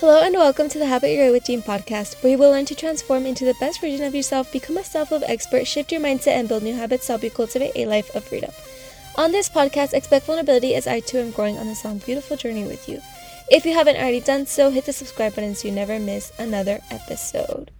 [0.00, 2.74] Hello and welcome to the Habit You're with Team podcast, where you will learn to
[2.76, 6.38] transform into the best version of yourself, become a self love expert, shift your mindset,
[6.38, 8.52] and build new habits to help you cultivate a life of freedom.
[9.16, 12.62] On this podcast, expect vulnerability as I too am growing on this long, beautiful journey
[12.62, 13.00] with you.
[13.50, 16.78] If you haven't already done so, hit the subscribe button so you never miss another
[16.92, 17.72] episode.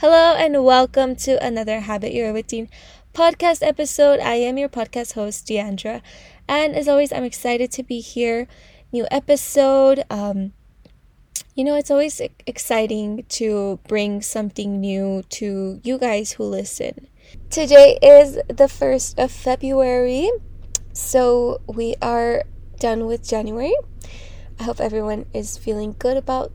[0.00, 2.68] Hello and welcome to another Habit You're with Team
[3.14, 4.20] podcast episode.
[4.20, 6.02] I am your podcast host, Deandra,
[6.46, 8.48] and as always, I'm excited to be here.
[8.92, 10.04] New episode.
[10.10, 10.52] Um,
[11.54, 17.08] you know, it's always exciting to bring something new to you guys who listen.
[17.50, 20.30] Today is the 1st of February,
[20.92, 22.44] so we are
[22.78, 23.74] done with January.
[24.58, 26.52] I hope everyone is feeling good about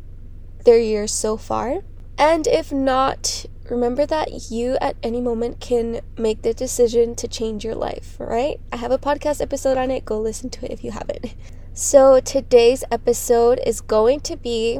[0.65, 1.81] their year so far.
[2.17, 7.63] And if not, remember that you at any moment can make the decision to change
[7.63, 8.59] your life, right?
[8.71, 10.05] I have a podcast episode on it.
[10.05, 11.35] Go listen to it if you haven't.
[11.79, 14.79] So today's episode is going to be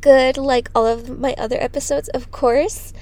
[0.00, 2.94] good, like all of my other episodes, of course.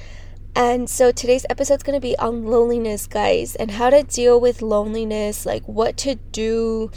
[0.56, 4.40] And so today's episode is going to be on loneliness, guys, and how to deal
[4.40, 6.90] with loneliness, like what to do,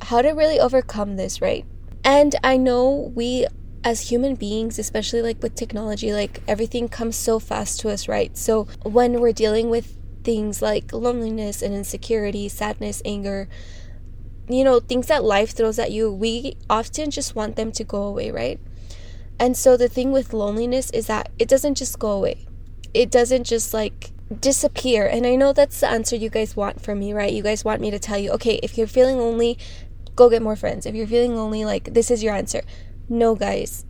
[0.00, 1.66] how to really overcome this, right?
[2.02, 3.46] And I know we
[3.84, 8.34] as human beings, especially like with technology, like everything comes so fast to us, right?
[8.34, 13.46] So when we're dealing with things like loneliness and insecurity, sadness, anger,
[14.48, 18.02] you know, things that life throws at you, we often just want them to go
[18.02, 18.60] away, right?
[19.38, 22.46] And so the thing with loneliness is that it doesn't just go away.
[22.92, 24.10] It doesn't just like
[24.40, 25.06] disappear.
[25.06, 27.32] And I know that's the answer you guys want from me, right?
[27.32, 29.58] You guys want me to tell you, okay, if you're feeling lonely,
[30.16, 30.86] go get more friends.
[30.86, 32.62] If you're feeling lonely, like this is your answer.
[33.08, 33.84] No, guys.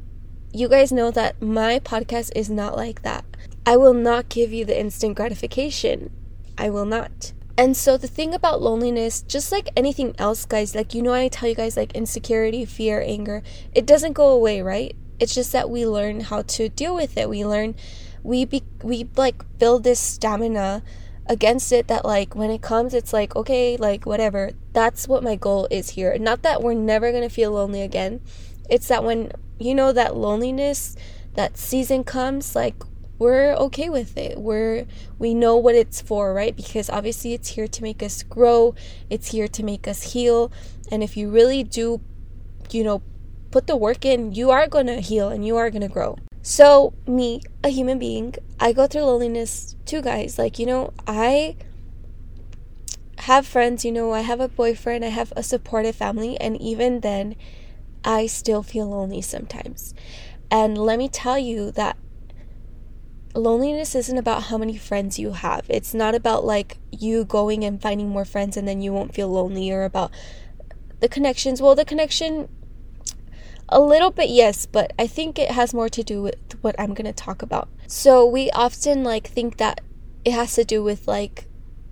[0.53, 3.25] You guys know that my podcast is not like that.
[3.67, 6.11] I will not give you the instant gratification.
[6.57, 7.33] I will not.
[7.59, 11.27] And so the thing about loneliness, just like anything else, guys, like you know, I
[11.27, 13.43] tell you guys like insecurity, fear, anger,
[13.75, 14.95] it doesn't go away, right?
[15.19, 17.29] It's just that we learn how to deal with it.
[17.29, 17.75] We learn,
[18.23, 20.85] we be, we like build this stamina
[21.27, 24.53] against it that like when it comes, it's like okay, like whatever.
[24.73, 26.17] That's what my goal is here.
[26.17, 28.21] Not that we're never gonna feel lonely again.
[28.71, 30.95] It's that when you know that loneliness,
[31.35, 32.77] that season comes, like
[33.19, 34.39] we're okay with it.
[34.39, 34.87] We're
[35.19, 36.55] we know what it's for, right?
[36.55, 38.75] Because obviously it's here to make us grow.
[39.11, 40.53] It's here to make us heal.
[40.91, 42.01] And if you really do,
[42.71, 43.03] you know,
[43.51, 46.17] put the work in, you are going to heal and you are going to grow.
[46.43, 50.39] So, me, a human being, I go through loneliness too, guys.
[50.39, 51.57] Like, you know, I
[53.19, 57.01] have friends, you know, I have a boyfriend, I have a supportive family, and even
[57.01, 57.37] then,
[58.05, 59.93] I still feel lonely sometimes.
[60.51, 61.99] And let me tell you that
[63.39, 65.67] loneliness isn't about how many friends you have.
[65.69, 69.29] It's not about like you going and finding more friends and then you won't feel
[69.29, 70.11] lonely or about
[71.01, 71.63] the connections.
[71.63, 72.49] Well, the connection
[73.69, 76.95] a little bit, yes, but I think it has more to do with what I'm
[76.95, 77.69] going to talk about.
[77.87, 79.81] So, we often like think that
[80.25, 81.47] it has to do with like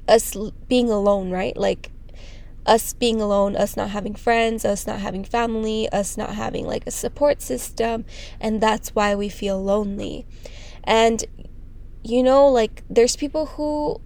[0.09, 0.37] us
[0.69, 1.57] being alone, right?
[1.57, 1.91] Like
[2.67, 6.87] us being alone, us not having friends, us not having family, us not having like
[6.87, 8.05] a support system,
[8.41, 10.27] and that's why we feel lonely.
[10.87, 11.25] And
[12.03, 14.01] you know, like there's people who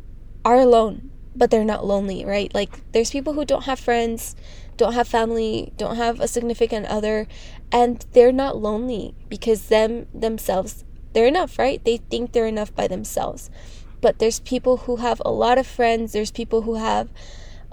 [0.45, 2.53] are alone, but they're not lonely, right?
[2.55, 4.35] Like there's people who don't have friends,
[4.77, 7.29] don't have family, don't have a significant other,
[7.71, 11.85] and they're not lonely because them themselves they're enough, right?
[11.85, 13.51] They think they're enough by themselves.
[14.01, 17.11] But there's people who have a lot of friends, there's people who have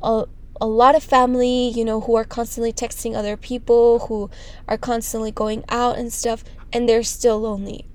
[0.03, 0.25] a
[0.59, 4.29] a lot of family, you know, who are constantly texting other people, who
[4.67, 7.85] are constantly going out and stuff, and they're still lonely.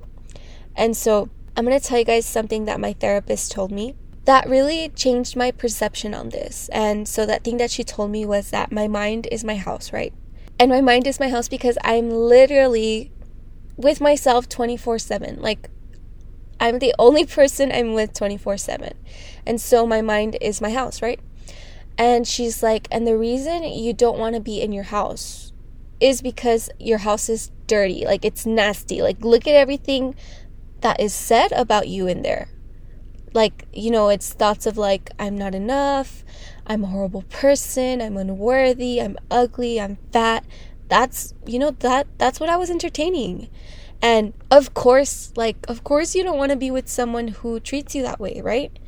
[0.75, 3.95] And so, I'm going to tell you guys something that my therapist told me
[4.25, 6.69] that really changed my perception on this.
[6.73, 9.93] And so that thing that she told me was that my mind is my house,
[9.93, 10.13] right?
[10.59, 13.11] And my mind is my house because I'm literally
[13.77, 15.43] with myself 24 7.
[15.43, 15.69] Like,
[16.61, 18.93] I'm the only person I'm with 24 7.
[19.45, 21.21] And so my mind is my house, right?
[21.99, 25.53] And she's like, and the reason you don't want to be in your house
[26.01, 28.05] is because your house is dirty.
[28.05, 29.03] Like, it's nasty.
[29.03, 30.15] Like, look at everything
[30.83, 32.49] that is said about you in there.
[33.35, 36.23] Like you know it's thoughts of like i'm not enough
[36.67, 40.45] i'm a horrible person i'm unworthy i'm ugly i'm fat.
[40.89, 43.49] That's you know that that's what i was entertaining.
[44.03, 47.95] And of course like of course you don't want to be with someone who treats
[47.95, 48.79] you that way right?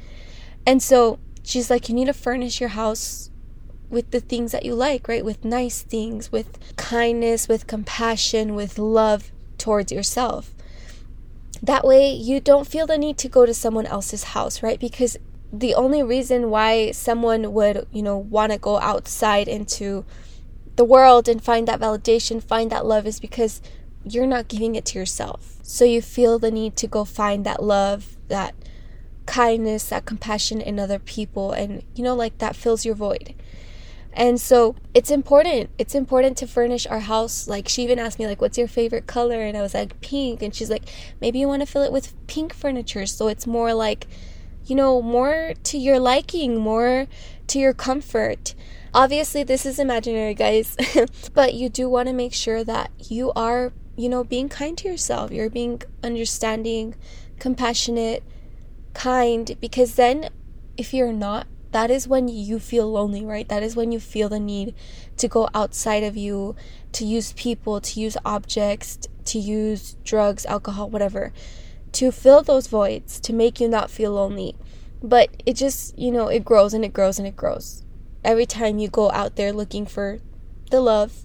[0.66, 3.30] And so she's like you need to furnish your house
[3.88, 5.24] with the things that you like right?
[5.24, 10.53] With nice things with kindness with compassion with love towards yourself
[11.66, 14.78] that way, you don't feel the need to go to someone else's house, right?
[14.78, 15.16] Because
[15.50, 20.04] the only reason why someone would, you know, want to go outside into
[20.76, 23.62] the world and find that validation, find that love is because
[24.04, 25.56] you're not giving it to yourself.
[25.62, 28.54] So you feel the need to go find that love, that
[29.24, 33.34] kindness, that compassion in other people, and you know, like that fills your void.
[34.14, 35.70] And so it's important.
[35.76, 37.48] It's important to furnish our house.
[37.48, 39.40] Like she even asked me, like, what's your favorite color?
[39.40, 40.40] And I was like, pink.
[40.40, 40.84] And she's like,
[41.20, 43.06] maybe you want to fill it with pink furniture.
[43.06, 44.06] So it's more like,
[44.66, 47.06] you know, more to your liking, more
[47.48, 48.54] to your comfort.
[48.94, 50.76] Obviously, this is imaginary, guys,
[51.34, 54.88] but you do want to make sure that you are, you know, being kind to
[54.88, 55.32] yourself.
[55.32, 56.94] You're being understanding,
[57.40, 58.22] compassionate,
[58.94, 60.28] kind, because then
[60.76, 63.48] if you're not, that is when you feel lonely, right?
[63.48, 64.76] That is when you feel the need
[65.16, 66.54] to go outside of you,
[66.92, 71.32] to use people, to use objects, to use drugs, alcohol, whatever,
[71.90, 74.54] to fill those voids, to make you not feel lonely.
[75.02, 77.82] But it just, you know, it grows and it grows and it grows.
[78.22, 80.20] Every time you go out there looking for
[80.70, 81.24] the love,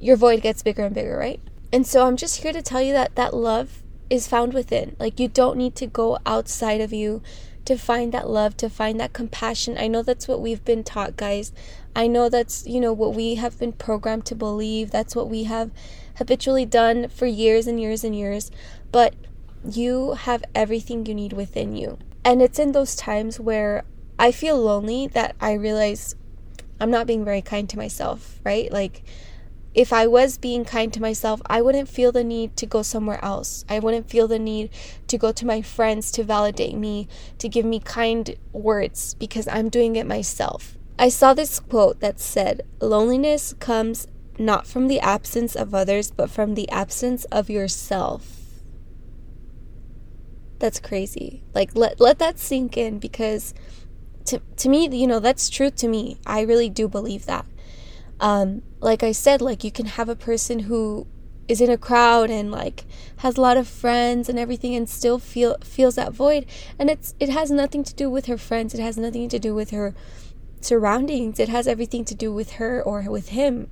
[0.00, 1.40] your void gets bigger and bigger, right?
[1.70, 4.96] And so I'm just here to tell you that that love is found within.
[4.98, 7.22] Like you don't need to go outside of you
[7.64, 9.76] to find that love, to find that compassion.
[9.78, 11.52] I know that's what we've been taught, guys.
[11.94, 14.90] I know that's, you know, what we have been programmed to believe.
[14.90, 15.70] That's what we have
[16.16, 18.50] habitually done for years and years and years.
[18.90, 19.14] But
[19.68, 21.98] you have everything you need within you.
[22.24, 23.84] And it's in those times where
[24.18, 26.14] I feel lonely that I realize
[26.80, 28.72] I'm not being very kind to myself, right?
[28.72, 29.04] Like,
[29.74, 33.22] if I was being kind to myself, I wouldn't feel the need to go somewhere
[33.24, 33.64] else.
[33.68, 34.70] I wouldn't feel the need
[35.08, 37.08] to go to my friends to validate me,
[37.38, 40.76] to give me kind words, because I'm doing it myself.
[40.98, 44.06] I saw this quote that said, Loneliness comes
[44.38, 48.40] not from the absence of others, but from the absence of yourself.
[50.58, 51.42] That's crazy.
[51.54, 53.54] Like, let, let that sink in because
[54.26, 56.18] to, to me, you know, that's true to me.
[56.26, 57.46] I really do believe that.
[58.22, 61.08] Um, like I said, like you can have a person who
[61.48, 62.84] is in a crowd and like
[63.16, 66.46] has a lot of friends and everything and still feel feels that void.
[66.78, 68.74] And it's it has nothing to do with her friends.
[68.74, 69.92] It has nothing to do with her
[70.60, 71.40] surroundings.
[71.40, 73.68] It has everything to do with her or with him.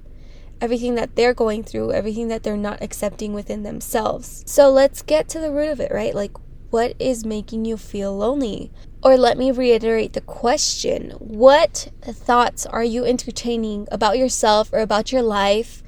[0.61, 4.43] Everything that they're going through everything that they're not accepting within themselves.
[4.46, 6.14] So let's get to the root of it right?
[6.14, 6.32] Like
[6.70, 12.85] what is making you feel lonely or let me reiterate the question What thoughts are
[12.85, 15.82] you entertaining about yourself or about your life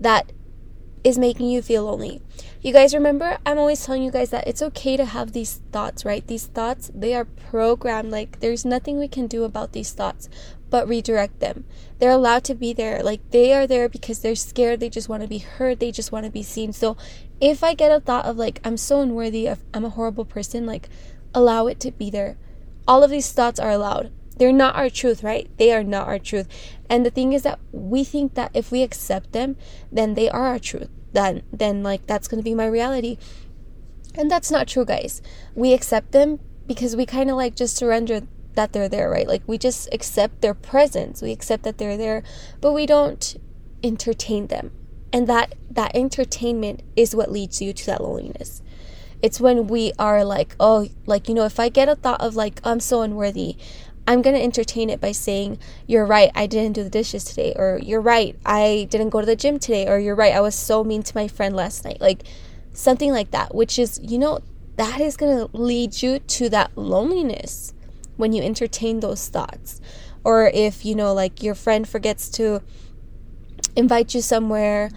[0.00, 0.32] that
[1.02, 2.22] is making you feel lonely?
[2.62, 6.04] You guys remember, I'm always telling you guys that it's okay to have these thoughts,
[6.06, 6.26] right?
[6.26, 8.10] These thoughts, they are programmed.
[8.10, 10.30] Like, there's nothing we can do about these thoughts
[10.70, 11.64] but redirect them.
[11.98, 13.02] They're allowed to be there.
[13.02, 14.80] Like, they are there because they're scared.
[14.80, 15.78] They just want to be heard.
[15.78, 16.72] They just want to be seen.
[16.72, 16.96] So,
[17.38, 20.64] if I get a thought of, like, I'm so unworthy, of, I'm a horrible person,
[20.64, 20.88] like,
[21.34, 22.36] allow it to be there
[22.86, 24.10] all of these thoughts are allowed.
[24.36, 25.48] They're not our truth, right?
[25.58, 26.48] They are not our truth.
[26.90, 29.56] And the thing is that we think that if we accept them,
[29.92, 30.90] then they are our truth.
[31.12, 33.16] Then then like that's going to be my reality.
[34.16, 35.22] And that's not true, guys.
[35.54, 38.22] We accept them because we kind of like just surrender
[38.54, 39.26] that they're there, right?
[39.26, 41.22] Like we just accept their presence.
[41.22, 42.22] We accept that they're there,
[42.60, 43.36] but we don't
[43.82, 44.72] entertain them.
[45.12, 48.62] And that that entertainment is what leads you to that loneliness.
[49.24, 52.36] It's when we are like, oh, like, you know, if I get a thought of
[52.36, 53.56] like, I'm so unworthy,
[54.06, 57.54] I'm going to entertain it by saying, You're right, I didn't do the dishes today.
[57.56, 59.88] Or You're right, I didn't go to the gym today.
[59.88, 62.02] Or You're right, I was so mean to my friend last night.
[62.02, 62.24] Like
[62.74, 64.40] something like that, which is, you know,
[64.76, 67.72] that is going to lead you to that loneliness
[68.18, 69.80] when you entertain those thoughts.
[70.22, 72.60] Or if, you know, like your friend forgets to
[73.74, 74.90] invite you somewhere,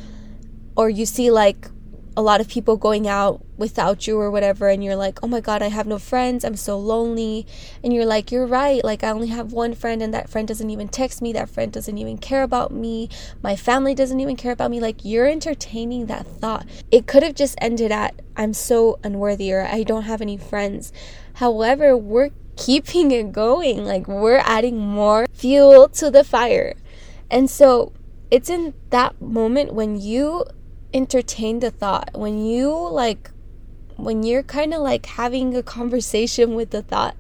[0.76, 1.70] or you see like
[2.18, 5.40] a lot of people going out without you or whatever and you're like oh my
[5.40, 7.46] god i have no friends i'm so lonely
[7.84, 10.72] and you're like you're right like i only have one friend and that friend doesn't
[10.72, 13.08] even text me that friend doesn't even care about me
[13.44, 16.66] my family doesn't even care about me like you're entertaining that thought.
[16.92, 20.92] It could have just ended at i'm so unworthy or i don't have any friends.
[21.36, 26.74] However we're keeping it going like we're adding more fuel to the fire.
[27.30, 27.94] And so
[28.32, 30.46] it's in that moment when you
[30.98, 32.12] entertain the thought.
[32.14, 33.32] When you like
[33.96, 37.16] when you're kind of like having a conversation with the thought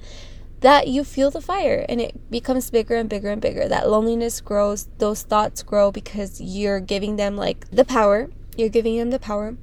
[0.60, 3.68] that you feel the fire and it becomes bigger and bigger and bigger.
[3.68, 8.30] That loneliness grows those thoughts grow because you're giving them like the power.
[8.58, 9.56] You're giving them the power.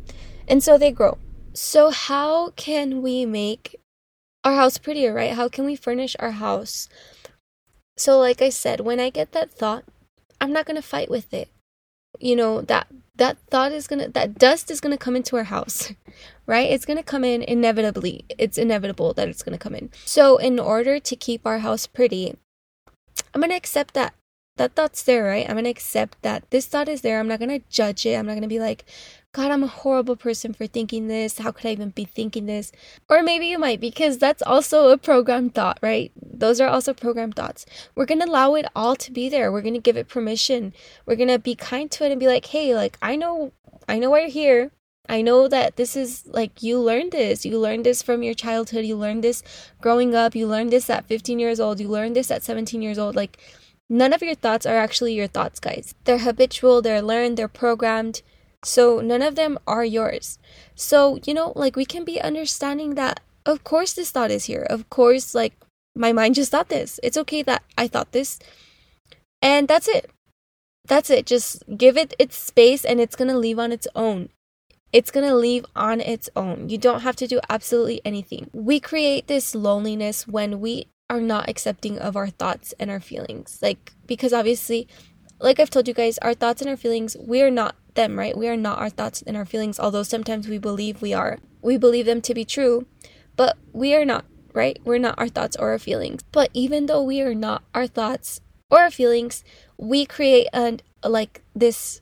[0.47, 1.19] And so they grow.
[1.53, 3.77] So how can we make
[4.45, 5.33] our house prettier right?
[5.33, 6.89] How can we furnish our house?
[7.97, 9.85] So like i said when i get that thought
[10.41, 11.49] i'm not going to fight with it
[12.21, 15.93] you know that that thought is gonna that dust is gonna come into our house
[16.47, 16.71] right?
[16.71, 18.27] It's gonna come in inevitably.
[18.29, 19.91] It's inevitable that it's gonna come in.
[20.05, 22.35] So in order to keep our house pretty
[23.35, 24.15] i'm gonna accept that
[24.57, 25.49] that thought's there, right?
[25.49, 27.19] I'm gonna accept that this thought is there.
[27.19, 28.15] I'm not gonna judge it.
[28.15, 28.85] I'm not gonna be like,
[29.33, 31.39] God, I'm a horrible person for thinking this.
[31.39, 32.71] How could I even be thinking this?
[33.09, 36.13] Or maybe you might, because that's also a programmed thought, right?
[36.23, 37.67] Those are also programmed thoughts.
[37.97, 39.51] We're gonna allow it all to be there.
[39.51, 40.73] We're gonna give it permission.
[41.05, 43.53] We're gonna be kind to it and be like, hey, like, I know,
[43.89, 44.71] I know why you're here.
[45.09, 47.45] I know that this is like you learned this.
[47.45, 48.87] You learned this from your childhood.
[48.87, 49.43] You learned this
[49.81, 50.35] growing up.
[50.35, 51.81] You learned this at 15 years old.
[51.81, 53.15] You learned this at 17 years old.
[53.15, 53.39] Like,
[53.95, 55.95] none of your thoughts are actually your thoughts, guys.
[56.05, 58.23] They're habitual, they're learned, they're programmed.
[58.65, 60.39] So none of them are yours.
[60.75, 64.67] So, you know, like we can be understanding that, of course, this thought is here.
[64.69, 65.55] Of course, like
[65.95, 66.99] my mind just thought this.
[67.03, 68.41] It's okay that I thought this.
[69.41, 70.11] And that's it.
[70.87, 71.25] That's it.
[71.25, 74.29] Just give it its space and it's going to leave on its own.
[74.93, 76.69] It's going to leave on its own.
[76.69, 78.51] You don't have to do absolutely anything.
[78.53, 83.59] We create this loneliness when we are not accepting of our thoughts and our feelings.
[83.61, 84.89] Like, because obviously,
[85.41, 88.37] like I've told you guys, our thoughts and our feelings, we are not them, right?
[88.37, 91.39] We are not our thoughts and our feelings, although sometimes we believe we are.
[91.63, 92.87] We believe them to be true,
[93.37, 94.79] but we are not, right?
[94.85, 96.23] We're not our thoughts or our feelings.
[96.33, 99.45] But even though we are not our thoughts or our feelings,
[99.77, 102.01] we create an like this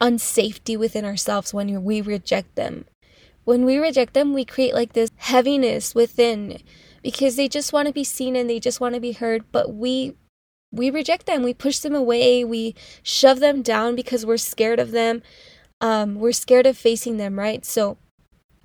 [0.00, 2.84] unsafety within ourselves when we reject them.
[3.44, 6.58] When we reject them, we create like this heaviness within
[7.02, 9.74] because they just want to be seen and they just want to be heard, but
[9.74, 10.14] we
[10.72, 11.42] we reject them.
[11.42, 12.44] We push them away.
[12.44, 15.22] We shove them down because we're scared of them.
[15.80, 17.64] Um, we're scared of facing them, right?
[17.64, 17.98] So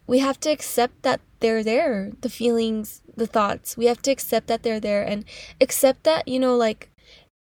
[0.05, 3.75] we have to accept that they're there, the feelings, the thoughts.
[3.75, 5.25] We have to accept that they're there and
[5.59, 6.89] accept that, you know, like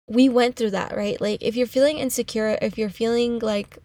[0.08, 1.20] we went through that, right?
[1.20, 3.80] Like if you're feeling insecure, if you're feeling like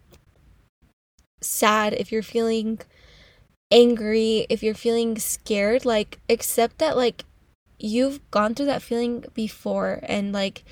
[1.41, 2.79] sad, if you're feeling
[3.73, 7.25] angry, if you're feeling scared, like accept that like
[7.79, 10.63] you've gone through that feeling before and like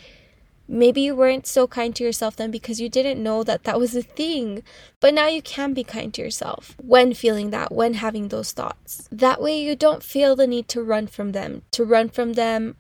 [0.68, 3.96] maybe you weren't so kind to yourself then because you didn't know that that was
[3.96, 4.64] a thing.
[5.02, 9.10] But now you can be kind to yourself when feeling that, when having those thoughts.
[9.12, 12.78] That way you don't feel the need to run from them, to run from them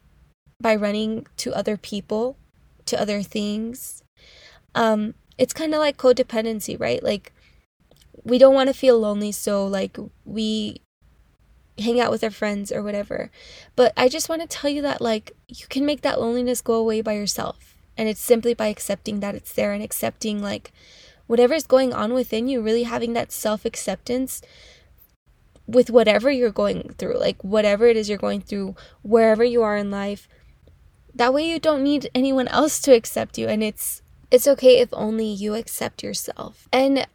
[0.61, 2.37] by running to other people,
[2.85, 4.03] to other things.
[4.75, 7.01] Um it's kind of like codependency, right?
[7.01, 7.33] Like
[8.23, 10.81] we don't want to feel lonely, so like we
[11.77, 13.31] hang out with our friends or whatever.
[13.75, 16.73] But I just want to tell you that like you can make that loneliness go
[16.75, 17.75] away by yourself.
[17.97, 20.71] And it's simply by accepting that it's there and accepting like
[21.27, 24.41] whatever's going on within you, really having that self acceptance
[25.67, 29.77] with whatever you're going through, like whatever it is you're going through, wherever you are
[29.77, 30.27] in life.
[31.13, 34.89] That way you don't need anyone else to accept you and it's it's okay if
[34.93, 36.69] only you accept yourself.
[36.71, 37.05] And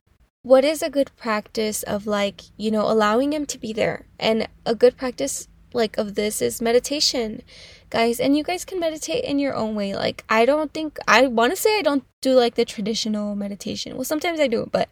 [0.46, 4.06] what is a good practice of like, you know, allowing him to be there?
[4.16, 7.42] And a good practice like of this is meditation.
[7.90, 9.96] Guys, and you guys can meditate in your own way.
[9.96, 13.96] Like I don't think I want to say I don't do like the traditional meditation.
[13.96, 14.88] Well, sometimes I do, but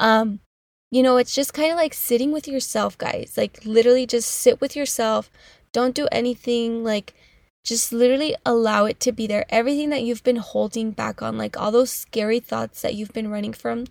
[0.00, 0.40] um
[0.90, 3.34] you know, it's just kind of like sitting with yourself, guys.
[3.36, 5.30] Like literally just sit with yourself.
[5.72, 7.12] Don't do anything like
[7.62, 9.44] just literally allow it to be there.
[9.50, 13.30] Everything that you've been holding back on, like all those scary thoughts that you've been
[13.30, 13.84] running from,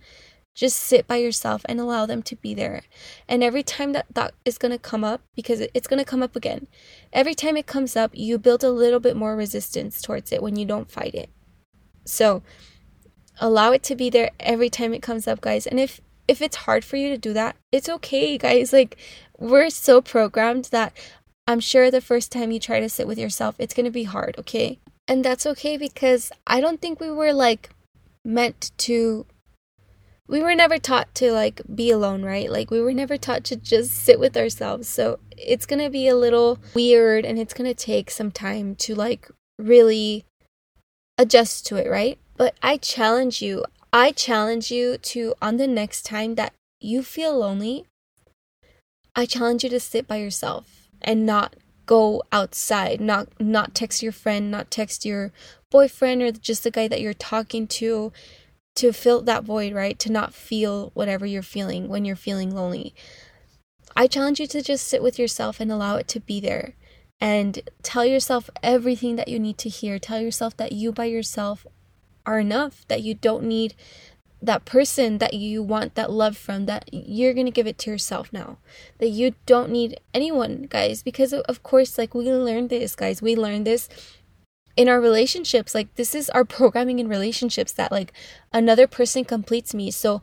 [0.54, 2.82] just sit by yourself and allow them to be there.
[3.28, 6.22] And every time that thought is going to come up, because it's going to come
[6.22, 6.66] up again,
[7.12, 10.56] every time it comes up, you build a little bit more resistance towards it when
[10.56, 11.30] you don't fight it.
[12.04, 12.42] So
[13.40, 15.66] allow it to be there every time it comes up, guys.
[15.66, 18.72] And if if it's hard for you to do that, it's okay, guys.
[18.72, 18.96] Like
[19.38, 20.92] we're so programmed that
[21.46, 24.04] I'm sure the first time you try to sit with yourself, it's going to be
[24.04, 24.78] hard, okay?
[25.08, 27.70] And that's okay because I don't think we were like
[28.24, 29.26] meant to
[30.32, 32.50] we were never taught to like be alone, right?
[32.50, 34.88] Like we were never taught to just sit with ourselves.
[34.88, 38.74] So it's going to be a little weird and it's going to take some time
[38.76, 40.24] to like really
[41.18, 42.18] adjust to it, right?
[42.38, 43.66] But I challenge you.
[43.92, 47.84] I challenge you to on the next time that you feel lonely,
[49.14, 54.12] I challenge you to sit by yourself and not go outside, not not text your
[54.12, 55.30] friend, not text your
[55.70, 58.12] boyfriend or just the guy that you're talking to
[58.76, 59.98] to fill that void, right?
[59.98, 62.94] To not feel whatever you're feeling when you're feeling lonely.
[63.94, 66.74] I challenge you to just sit with yourself and allow it to be there
[67.20, 69.98] and tell yourself everything that you need to hear.
[69.98, 71.66] Tell yourself that you by yourself
[72.24, 73.74] are enough, that you don't need
[74.40, 77.90] that person that you want that love from, that you're going to give it to
[77.90, 78.58] yourself now.
[78.98, 83.22] That you don't need anyone, guys, because of course, like we learned this, guys.
[83.22, 83.88] We learned this
[84.76, 88.12] in our relationships like this is our programming in relationships that like
[88.52, 90.22] another person completes me so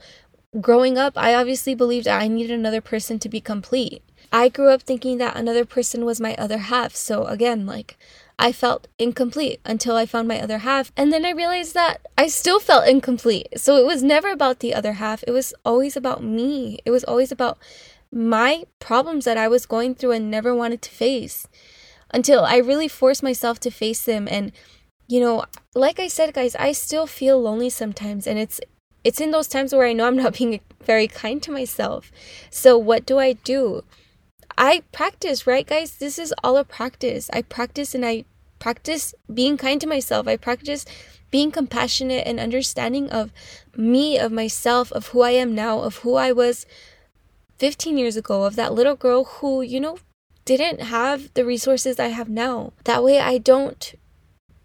[0.60, 4.02] growing up i obviously believed i needed another person to be complete
[4.32, 6.96] I grew up thinking that another person was my other half.
[6.96, 7.98] So again, like
[8.38, 10.92] I felt incomplete until I found my other half.
[10.96, 13.48] And then I realized that I still felt incomplete.
[13.58, 15.24] So it was never about the other half.
[15.26, 16.80] It was always about me.
[16.86, 17.58] It was always about
[18.12, 21.48] my problems that I was going through and never wanted to face
[22.12, 24.28] until I really forced myself to face them.
[24.30, 24.52] And,
[25.08, 28.28] you know, like I said, guys, I still feel lonely sometimes.
[28.28, 28.60] And it's,
[29.04, 32.12] it's in those times where I know I'm not being very kind to myself.
[32.50, 33.84] So what do I do?
[34.58, 35.98] I practice, right, guys?
[35.98, 37.30] This is all a practice.
[37.32, 38.26] I practice and I
[38.60, 40.28] practice being kind to myself.
[40.28, 40.86] I practice
[41.32, 43.32] being compassionate and understanding of
[43.76, 46.66] me, of myself, of who I am now, of who I was
[47.58, 49.98] 15 years ago, of that little girl who, you know,
[50.58, 52.74] didn't have the resources I have now.
[52.86, 53.94] That way I don't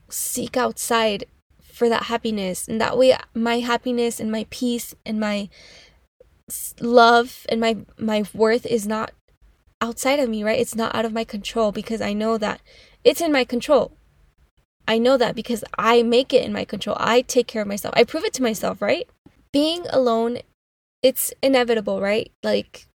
[0.08, 1.24] seek outside
[1.60, 2.68] for that happiness.
[2.68, 5.48] And that way my happiness and my peace and my
[6.80, 9.12] love and my my worth is not
[9.80, 10.60] outside of me, right?
[10.60, 12.60] It's not out of my control because I know that
[13.02, 13.92] it's in my control.
[14.86, 16.96] I know that because I make it in my control.
[17.00, 17.94] I take care of myself.
[17.96, 19.08] I prove it to myself, right?
[19.52, 20.38] Being alone,
[21.02, 22.30] it's inevitable, right?
[22.42, 22.86] Like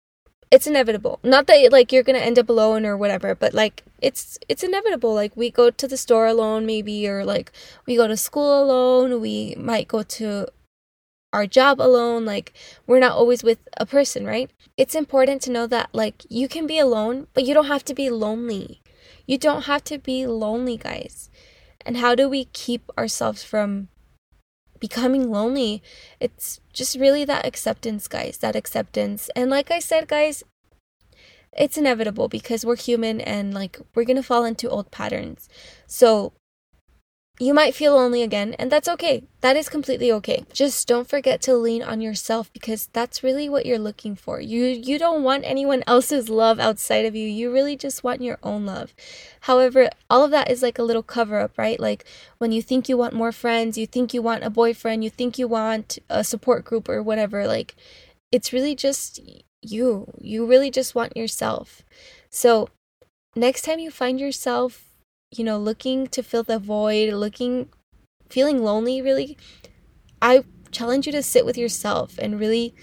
[0.50, 1.18] it's inevitable.
[1.22, 5.14] Not that like you're to end up alone or whatever, but like it's it's inevitable.
[5.14, 7.52] Like we go to the store alone maybe or like
[7.86, 10.48] we go to school alone, we might go to
[11.32, 12.52] our job alone like
[12.86, 16.66] we're not always with a person right it's important to know that like you can
[16.66, 18.80] be alone but you don't have to be lonely
[19.26, 21.28] you don't have to be lonely guys
[21.84, 23.88] and how do we keep ourselves from
[24.80, 25.82] becoming lonely
[26.18, 29.28] it's just really that acceptance guys that acceptance.
[29.36, 30.44] And like i said guys
[31.56, 35.48] it's inevitable because we're human and like we're gonna fall into old patterns.
[35.86, 36.32] So
[37.40, 39.22] you might feel lonely again, and that's okay.
[39.42, 40.44] That is completely okay.
[40.52, 44.40] Just don't forget to lean on yourself because that's really what you're looking for.
[44.40, 47.28] You you don't want anyone else's love outside of you.
[47.28, 48.92] You really just want your own love.
[49.42, 51.78] However, all of that is like a little cover up, right?
[51.78, 52.04] Like
[52.38, 55.38] when you think you want more friends, you think you want a boyfriend, you think
[55.38, 57.76] you want a support group or whatever, like
[58.32, 59.20] it's really just
[59.62, 60.12] you.
[60.20, 61.82] You really just want yourself.
[62.30, 62.68] So,
[63.36, 64.87] next time you find yourself
[65.30, 67.68] you know, looking to fill the void, looking,
[68.28, 69.36] feeling lonely, really,
[70.20, 72.74] I challenge you to sit with yourself and really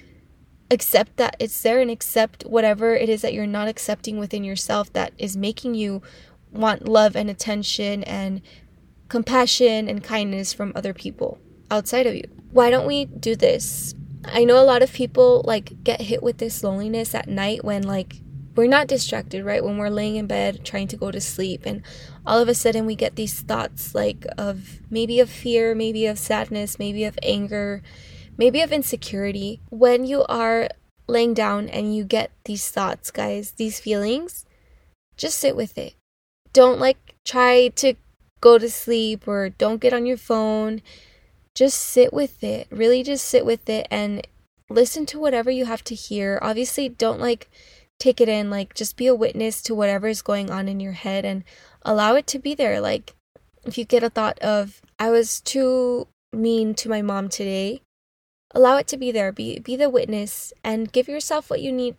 [0.71, 4.91] accept that it's there and accept whatever it is that you're not accepting within yourself
[4.93, 6.01] that is making you
[6.51, 8.41] want love and attention and
[9.08, 11.38] compassion and kindness from other people
[11.69, 12.23] outside of you.
[12.51, 13.93] Why don't we do this?
[14.25, 17.84] I know a lot of people like get hit with this loneliness at night when
[17.84, 18.21] like
[18.56, 19.63] we're not distracted, right?
[19.63, 21.82] When we're laying in bed trying to go to sleep, and
[22.26, 26.18] all of a sudden we get these thoughts like of maybe of fear, maybe of
[26.18, 27.82] sadness, maybe of anger,
[28.38, 29.60] maybe of insecurity.
[29.70, 30.70] When you are
[31.08, 34.46] laying down and you get these thoughts, guys, these feelings,
[35.18, 35.94] just sit with it.
[36.54, 37.96] Don't like try to
[38.41, 40.82] go to sleep or don't get on your phone.
[41.54, 42.68] Just sit with it.
[42.70, 44.26] Really just sit with it and
[44.70, 46.39] listen to whatever you have to hear.
[46.41, 47.50] Obviously, don't like
[47.99, 50.93] take it in like just be a witness to whatever is going on in your
[50.93, 51.43] head and
[51.84, 52.79] allow it to be there.
[52.79, 53.13] Like
[53.65, 57.81] if you get a thought of i was too mean to my mom today
[58.53, 59.31] allow it to be there.
[59.31, 61.95] Be be the witness and give yourself what you need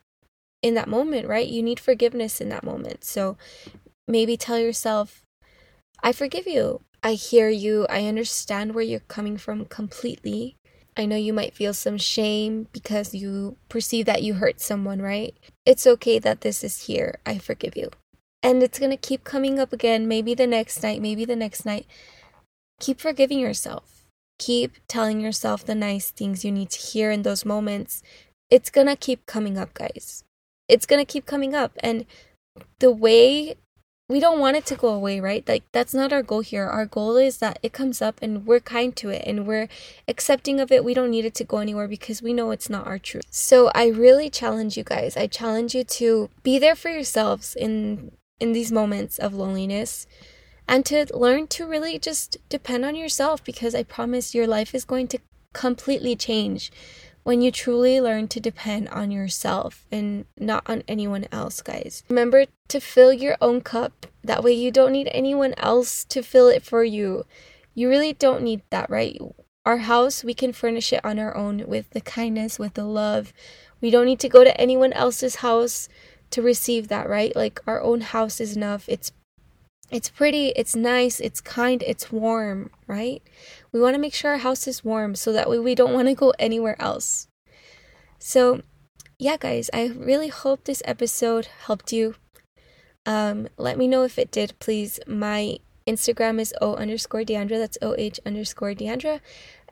[0.62, 1.46] in that moment right?
[1.46, 3.04] You need forgiveness in that moment.
[3.04, 3.36] So
[4.08, 5.22] maybe tell yourself
[6.02, 6.80] i forgive you.
[7.02, 7.86] I hear you.
[7.88, 10.56] I understand where you're coming from completely
[10.96, 15.34] I know you might feel some shame because you perceive that you hurt someone, right?
[15.66, 17.18] It's okay that this is here.
[17.26, 17.90] I forgive you.
[18.42, 21.66] And it's going to keep coming up again, maybe the next night, maybe the next
[21.66, 21.86] night.
[22.80, 24.04] Keep forgiving yourself.
[24.38, 28.02] Keep telling yourself the nice things you need to hear in those moments.
[28.50, 30.24] It's going to keep coming up, guys.
[30.68, 31.72] It's going to keep coming up.
[31.80, 32.06] And
[32.78, 33.56] the way
[34.08, 35.46] we don't want it to go away, right?
[35.48, 36.66] Like that's not our goal here.
[36.66, 39.68] Our goal is that it comes up and we're kind to it and we're
[40.06, 40.84] accepting of it.
[40.84, 43.24] We don't need it to go anywhere because we know it's not our truth.
[43.30, 45.16] So I really challenge you guys.
[45.16, 50.06] I challenge you to be there for yourselves in in these moments of loneliness
[50.68, 54.84] and to learn to really just depend on yourself because I promise your life is
[54.84, 55.18] going to
[55.52, 56.70] completely change
[57.26, 62.04] when you truly learn to depend on yourself and not on anyone else, guys.
[62.08, 64.06] Remember to fill your own cup.
[64.22, 67.26] That way, you don't need anyone else to fill it for you.
[67.74, 69.20] You really don't need that, right?
[69.64, 73.32] Our house, we can furnish it on our own with the kindness, with the love.
[73.80, 75.88] We don't need to go to anyone else's house
[76.30, 77.34] to receive that, right?
[77.34, 78.88] Like our own house is enough.
[78.88, 79.10] It's
[79.90, 83.22] it's pretty, it's nice, it's kind, it's warm, right?
[83.72, 86.08] We want to make sure our house is warm so that way we don't want
[86.08, 87.28] to go anywhere else.
[88.18, 88.62] So,
[89.18, 92.16] yeah, guys, I really hope this episode helped you.
[93.04, 94.98] Um, let me know if it did, please.
[95.06, 97.58] My Instagram is O underscore Deandra.
[97.58, 99.20] That's O H underscore Deandra.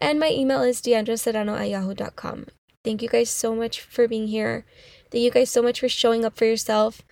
[0.00, 2.46] And my email is deandraserrano at yahoo.com.
[2.84, 4.64] Thank you guys so much for being here.
[5.10, 7.02] Thank you guys so much for showing up for yourself.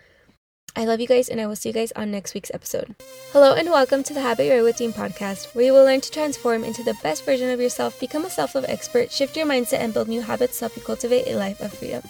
[0.74, 2.94] I love you guys, and I will see you guys on next week's episode.
[3.32, 6.10] Hello, and welcome to the Habit Your Way Team podcast, where you will learn to
[6.10, 9.80] transform into the best version of yourself, become a self love expert, shift your mindset,
[9.80, 12.02] and build new habits to help you cultivate a life of freedom.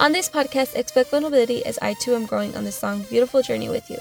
[0.00, 3.70] On this podcast, expect vulnerability as I too am growing on this long, beautiful journey
[3.70, 3.98] with you.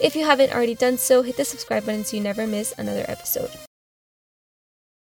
[0.00, 3.04] If you haven't already done so, hit the subscribe button so you never miss another
[3.08, 3.50] episode.